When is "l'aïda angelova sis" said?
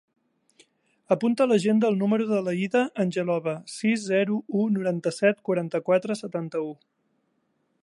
2.47-4.07